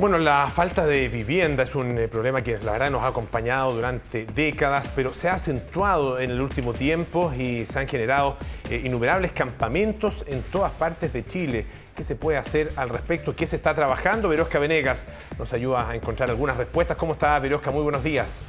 [0.00, 3.74] Bueno, la falta de vivienda es un eh, problema que la verdad nos ha acompañado
[3.74, 8.38] durante décadas, pero se ha acentuado en el último tiempo y se han generado
[8.70, 11.66] eh, innumerables campamentos en todas partes de Chile.
[11.94, 13.36] ¿Qué se puede hacer al respecto?
[13.36, 14.30] ¿Qué se está trabajando?
[14.30, 15.04] Verosca Venegas
[15.38, 16.96] nos ayuda a encontrar algunas respuestas.
[16.96, 17.70] ¿Cómo está Verosca?
[17.70, 18.46] Muy buenos días.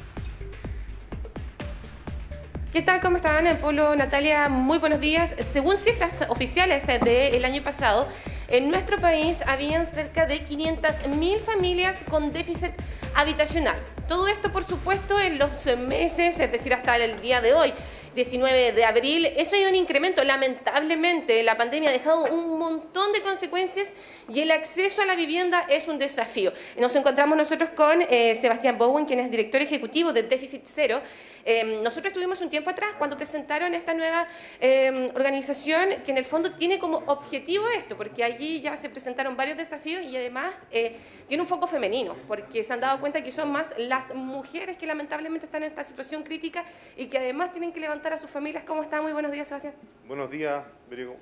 [2.72, 3.02] ¿Qué tal?
[3.02, 3.44] ¿Cómo están?
[3.58, 5.36] Polo, Natalia, muy buenos días.
[5.52, 8.08] Según cifras oficiales del año pasado,
[8.52, 12.72] en nuestro país habían cerca de 500.000 familias con déficit
[13.14, 13.76] habitacional.
[14.06, 17.72] Todo esto, por supuesto, en los meses, es decir, hasta el día de hoy.
[18.14, 19.24] 19 de abril.
[19.24, 20.22] Eso hay un incremento.
[20.22, 23.94] Lamentablemente, la pandemia ha dejado un montón de consecuencias
[24.28, 26.52] y el acceso a la vivienda es un desafío.
[26.76, 31.00] Nos encontramos nosotros con eh, Sebastián Bowen, quien es director ejecutivo de Déficit Cero.
[31.44, 34.28] Em, nosotros estuvimos un tiempo atrás cuando presentaron esta nueva
[34.60, 39.36] em, organización que en el fondo tiene como objetivo esto, porque allí ya se presentaron
[39.36, 40.96] varios desafíos y además eh,
[41.28, 44.86] tiene un foco femenino, porque se han dado cuenta que son más las mujeres que
[44.86, 46.64] lamentablemente están en esta situación crítica
[46.96, 48.64] y que además tienen que levantar a sus familias.
[48.64, 49.02] ¿Cómo están?
[49.02, 49.74] Muy buenos días, Sebastián.
[50.06, 50.62] Buenos días,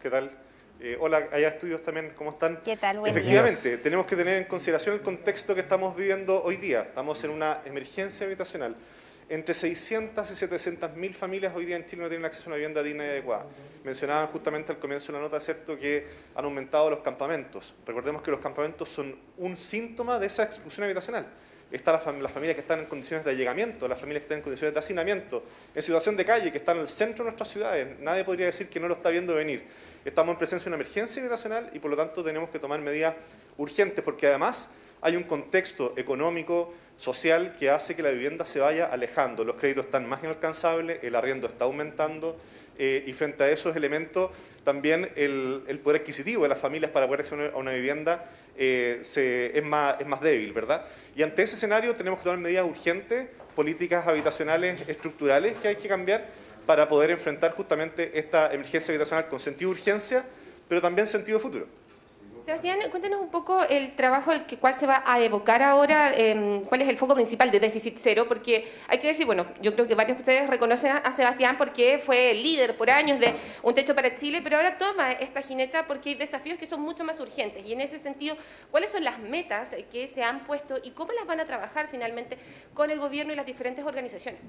[0.02, 0.30] ¿qué tal?
[0.82, 2.58] Eh, hola, allá estudios también, ¿cómo están?
[2.64, 3.06] ¿Qué tal?
[3.06, 6.82] Efectivamente, tenemos que tener en consideración el contexto que estamos viviendo hoy día.
[6.82, 8.74] Estamos en una emergencia habitacional
[9.30, 12.56] entre 600 y 700 mil familias hoy día en Chile no tienen acceso a una
[12.56, 13.46] vivienda digna y adecuada.
[13.84, 17.72] Mencionaban justamente al comienzo de la nota, ¿cierto?, que han aumentado los campamentos.
[17.86, 21.28] Recordemos que los campamentos son un síntoma de esa exclusión habitacional.
[21.70, 24.74] Están las, familias que están en condiciones de allegamiento, las familias que están en condiciones
[24.74, 28.00] de hacinamiento, en situación de calle, que están en el centro de nuestras ciudades.
[28.00, 29.62] Nadie podría decir que no lo está viendo venir.
[30.04, 33.14] Estamos en presencia de una emergencia habitacional y por lo tanto tenemos que tomar medidas
[33.58, 38.84] urgentes, porque además hay un contexto económico, social que hace que la vivienda se vaya
[38.84, 39.42] alejando.
[39.42, 42.38] Los créditos están más inalcanzables, el arriendo está aumentando
[42.78, 44.30] eh, y frente a esos elementos
[44.64, 49.64] también el, poder adquisitivo de las familias para poder acceder a una vivienda eh, es,
[49.64, 50.84] más, es más débil, ¿verdad?
[51.16, 55.88] Y ante ese escenario tenemos que tomar medidas urgentes, políticas habitacionales estructurales que hay que
[55.88, 56.26] cambiar
[56.66, 60.22] para poder enfrentar justamente esta emergencia habitacional con sentido de urgencia,
[60.68, 61.79] pero también sentido futuro.
[62.44, 66.62] Sebastián, cuéntenos un poco el trabajo al que cuál se va a evocar ahora, em,
[66.64, 69.86] cuál es el foco principal de déficit cero, porque hay que decir, bueno, yo creo
[69.86, 73.94] que varios de ustedes reconocen a Sebastián porque fue líder por años de Un Techo
[73.94, 77.64] para Chile, pero ahora toma esta jineta porque hay desafíos que son mucho más urgentes.
[77.66, 78.36] Y en ese sentido,
[78.70, 82.38] ¿cuáles son las metas que se han puesto y cómo las van a trabajar finalmente
[82.72, 84.40] con el gobierno y las diferentes organizaciones?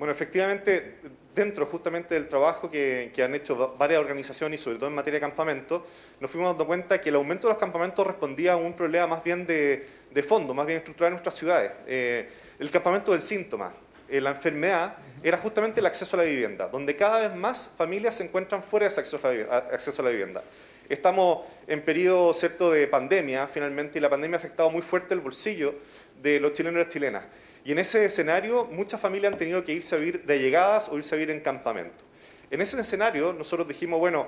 [0.00, 0.94] Bueno, efectivamente,
[1.34, 5.20] dentro justamente del trabajo que, han hecho varias organizaciones y sobre todo en materia de
[5.20, 5.86] campamento,
[6.18, 9.22] nos fuimos dando cuenta que el aumento de los campamentos respondía a un problema más
[9.22, 9.86] bien de,
[10.26, 11.72] fondo, más bien estructural en nuestras ciudades.
[11.86, 13.74] Eh, el campamento del síntoma,
[14.08, 18.14] eh, la enfermedad, era justamente el acceso a la vivienda, donde cada vez más familias
[18.14, 20.42] se encuentran fuera de ese acceso a la, acceso a la vivienda.
[20.88, 25.20] Estamos en periodo cierto de pandemia, finalmente, y la pandemia ha afectado muy fuerte el
[25.20, 25.74] bolsillo
[26.22, 27.24] de los chilenos y las chilenas.
[27.64, 30.96] Y en ese escenario muchas familias han tenido que irse a vivir de llegadas o
[30.96, 32.04] irse a vivir en campamento.
[32.50, 34.26] En ese escenario nosotros dijimos, bueno,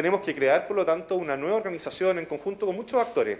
[0.00, 3.36] tenemos que crear, por lo tanto, una nueva organización en conjunto con muchos actores,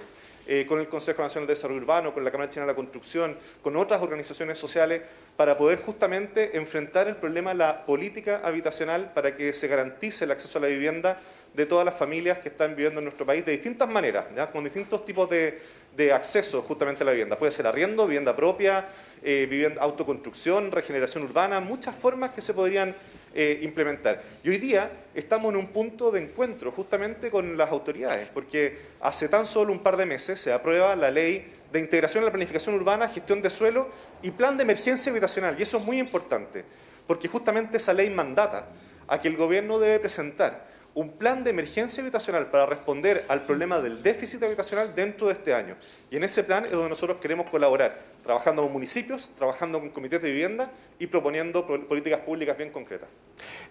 [0.47, 3.35] eh, con el Consejo Nacional de Desarrollo Urbano, con la Cámara China de la Construcción,
[3.63, 5.01] con otras organizaciones sociales,
[5.39, 10.33] para poder justamente enfrentar el problema de la política habitacional para que se garantice el
[10.33, 11.19] acceso a la vivienda
[11.55, 15.03] de todas las familias que están viviendo en nuestro país de distintas maneras, con distintos
[15.07, 15.63] tipos de,
[15.97, 17.39] de acceso justamente a la vivienda.
[17.39, 18.87] Puede ser arriendo, vivienda propia,
[19.23, 22.95] eh, vivienda, autoconstrucción, regeneración urbana, muchas formas que se podrían
[23.35, 24.23] eh, implementar.
[24.43, 29.29] Y hoy día estamos en un punto de encuentro justamente con las autoridades, porque hace
[29.29, 32.75] tan solo un par de meses se aprueba la ley de integración a la planificación
[32.75, 33.89] urbana, gestión de suelo
[34.23, 35.55] y plan de emergencia habitacional.
[35.59, 36.65] Y eso es muy importante,
[37.07, 38.67] porque justamente esa ley mandata
[39.07, 43.81] a que el gobierno debe presentar un plan de emergencia habitacional para responder al problema
[43.81, 45.77] del déficit habitacional dentro de este año.
[46.11, 50.21] Y en ese plan es donde nosotros queremos colaborar, trabajando con municipios, trabajando con comités
[50.21, 53.09] de vivienda y proponiendo políticas públicas bien concretas.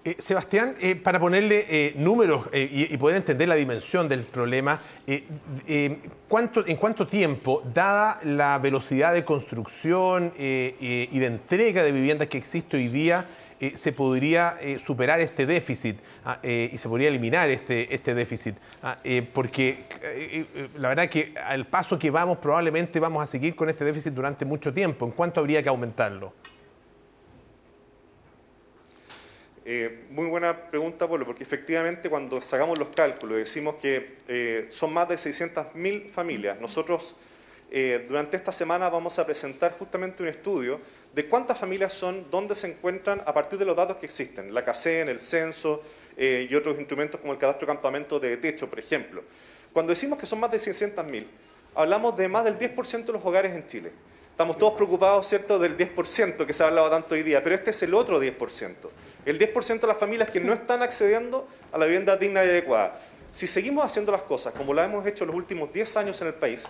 [0.03, 4.81] Eh, Sebastián, eh, para ponerle eh, números y, poder entender la dimensión del problema,
[6.27, 12.37] ¿cuánto, ¿en cuánto tiempo, dada la velocidad de construcción y de entrega de viviendas que
[12.37, 13.25] existe hoy día,
[13.61, 18.15] eh, se podría eh, superar este déficit ah, eh, y se podría eliminar este, este
[18.15, 18.55] déficit.
[18.81, 18.97] Ah,
[19.33, 19.83] porque
[20.77, 24.45] la verdad que al paso que vamos probablemente vamos a seguir con este déficit durante
[24.45, 25.05] mucho tiempo.
[25.05, 26.33] ¿En cuánto habría que aumentarlo?
[30.09, 35.13] muy buena pregunta, Pablo, porque efectivamente cuando sacamos los cálculos decimos que son más de
[35.13, 36.59] 600.000 familias.
[36.59, 37.15] Nosotros
[38.07, 40.79] durante esta semana vamos a presentar justamente un estudio
[41.13, 44.63] de cuántas familias son, dónde se encuentran a partir de los datos que existen, la
[44.63, 45.81] CACEN, el censo
[46.15, 49.23] eh, y otros instrumentos como el cadastro campamento de techo, por ejemplo.
[49.73, 51.25] Cuando decimos que son más de 600.000,
[51.75, 53.91] hablamos de más del 10% de los hogares en Chile.
[54.31, 57.71] Estamos todos preocupados, ¿cierto?, del 10% que se ha hablado tanto hoy día, pero este
[57.71, 58.73] es el otro 10%.
[59.25, 62.99] El 10% de las familias que no están accediendo a la vivienda digna y adecuada.
[63.31, 66.33] Si seguimos haciendo las cosas como lo hemos hecho los últimos 10 años en el
[66.33, 66.67] país,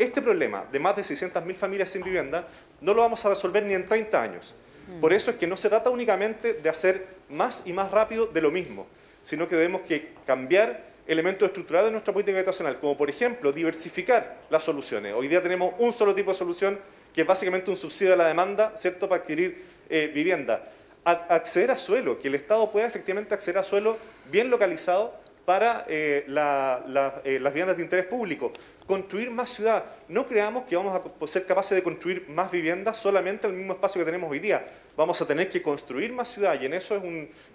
[0.00, 2.48] este problema de más de 600.000 familias sin vivienda
[2.80, 4.54] no lo vamos a resolver ni en 30 años.
[5.00, 8.40] Por eso es que no se trata únicamente de hacer más y más rápido de
[8.40, 8.86] lo mismo,
[9.22, 14.38] sino que debemos que cambiar elementos estructurales de nuestra política habitacional, como por ejemplo diversificar
[14.50, 15.14] las soluciones.
[15.14, 16.78] Hoy día tenemos un solo tipo de solución,
[17.14, 20.64] que es básicamente un subsidio a la demanda, ¿cierto?, para adquirir eh, vivienda.
[21.04, 23.98] acceder a suelo, que el Estado pueda efectivamente acceder a suelo
[24.30, 25.14] bien localizado
[25.44, 28.52] para eh, eh, las viviendas de interés público.
[28.90, 29.84] Construir más ciudad.
[30.08, 33.74] No creamos que vamos a ser capaces de construir más viviendas solamente en el mismo
[33.74, 34.66] espacio que tenemos hoy día.
[34.96, 37.02] Vamos a tener que construir más ciudad y en eso es,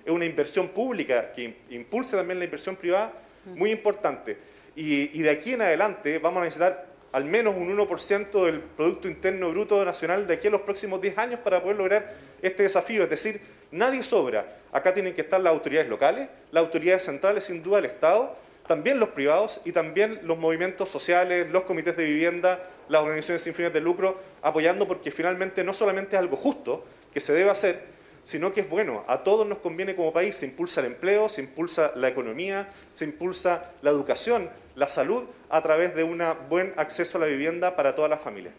[0.08, 3.12] una inversión pública que impulse también la inversión privada
[3.48, 4.38] muy importante.
[4.78, 9.50] Y, de aquí en adelante vamos a necesitar al menos un 1% del Producto Interno
[9.50, 13.04] Bruto Nacional de aquí a los próximos 10 años para poder lograr este desafío.
[13.04, 13.42] Es decir,
[13.72, 14.56] nadie sobra.
[14.72, 19.00] Acá tienen que estar las autoridades locales, las autoridades centrales, sin duda el Estado, también
[19.00, 22.60] los privados y también los movimientos sociales, los comités de vivienda,
[22.90, 26.84] las organizaciones sin fines de lucro, apoyando porque finalmente no solamente es algo justo
[27.14, 27.82] que se debe hacer,
[28.24, 29.04] sino que es bueno.
[29.08, 33.06] A todos nos conviene como país, se impulsa el empleo, se impulsa la economía, se
[33.06, 37.96] impulsa la educación, la salud, a través de un buen acceso a la vivienda para
[37.96, 38.54] todas las familias.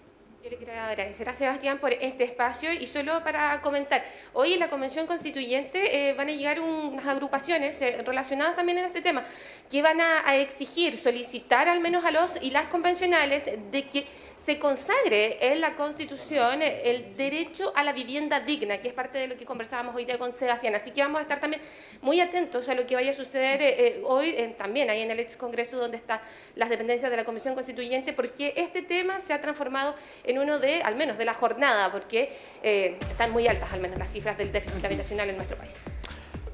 [0.49, 5.05] Quiero agradecer a Sebastián por este espacio y solo para comentar, hoy en la Convención
[5.09, 9.25] Constituyente eh, van a llegar unas agrupaciones eh, relacionadas también en este tema
[9.69, 14.07] que van a exigir, solicitar al menos a los y las convencionales de que
[14.47, 19.27] se consagre en la Constitución el derecho a la vivienda digna, que es parte de
[19.27, 20.73] lo que conversábamos hoy día con Sebastián.
[20.77, 21.61] Así que vamos a estar también
[22.01, 25.11] muy atentos a lo que vaya a suceder eh, eh, hoy eh, también ahí en
[25.11, 26.21] el ex Congreso donde están
[26.55, 30.81] las dependencias de la Comisión Constituyente, porque este tema se ha transformado en uno de,
[30.81, 32.31] al menos de la jornada, porque
[32.63, 35.79] están muy altas al menos las cifras del déficit habitacional en nuestro país.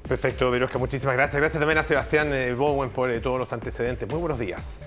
[0.07, 1.39] Perfecto, Verosca, muchísimas gracias.
[1.39, 4.09] Gracias también a Sebastián Bowen por todos los antecedentes.
[4.09, 4.81] Muy buenos días.